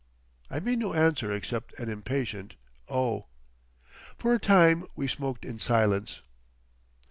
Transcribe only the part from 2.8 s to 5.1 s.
"oh!" For a time we